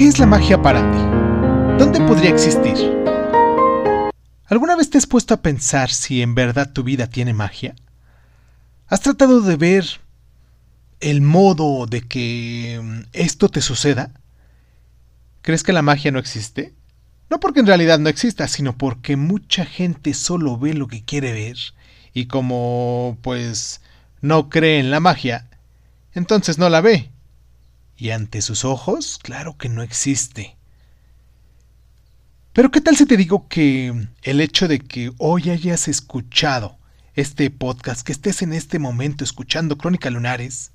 [0.00, 0.98] ¿Qué es la magia para ti?
[1.78, 2.74] ¿Dónde podría existir?
[4.46, 7.74] ¿Alguna vez te has puesto a pensar si en verdad tu vida tiene magia?
[8.86, 9.84] ¿Has tratado de ver
[11.00, 14.10] el modo de que mm, esto te suceda?
[15.42, 16.72] ¿Crees que la magia no existe?
[17.28, 21.34] No porque en realidad no exista, sino porque mucha gente solo ve lo que quiere
[21.34, 21.58] ver
[22.14, 23.82] y como pues
[24.22, 25.50] no cree en la magia,
[26.14, 27.10] entonces no la ve.
[28.00, 30.56] Y ante sus ojos, claro que no existe.
[32.54, 36.78] Pero ¿qué tal si te digo que el hecho de que hoy hayas escuchado
[37.14, 40.72] este podcast, que estés en este momento escuchando Crónica Lunares,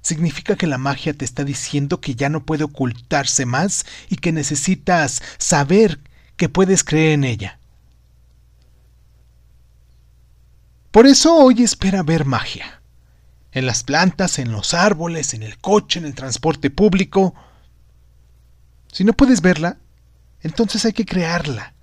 [0.00, 4.32] significa que la magia te está diciendo que ya no puede ocultarse más y que
[4.32, 6.00] necesitas saber
[6.38, 7.58] que puedes creer en ella.
[10.92, 12.79] Por eso hoy espera ver magia.
[13.52, 17.34] En las plantas, en los árboles, en el coche, en el transporte público.
[18.92, 19.78] Si no puedes verla,
[20.40, 21.74] entonces hay que crearla.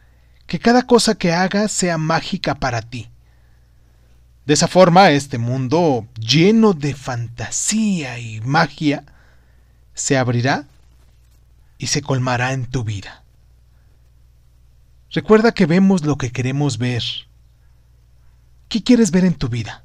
[0.45, 3.09] Que cada cosa que hagas sea mágica para ti.
[4.45, 9.03] De esa forma, este mundo lleno de fantasía y magia
[9.93, 10.65] se abrirá
[11.77, 13.23] y se colmará en tu vida.
[15.11, 17.03] Recuerda que vemos lo que queremos ver.
[18.69, 19.83] ¿Qué quieres ver en tu vida?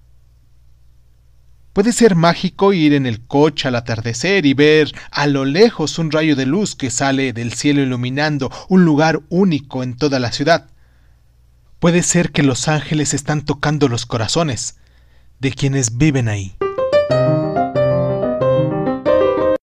[1.72, 6.10] Puede ser mágico ir en el coche al atardecer y ver a lo lejos un
[6.10, 10.66] rayo de luz que sale del cielo iluminando un lugar único en toda la ciudad.
[11.78, 14.76] Puede ser que los ángeles están tocando los corazones
[15.40, 16.54] de quienes viven ahí.